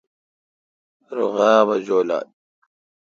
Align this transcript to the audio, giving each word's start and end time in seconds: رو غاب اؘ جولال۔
رو 1.15 1.25
غاب 1.35 1.67
اؘ 1.73 1.77
جولال۔ 1.85 2.27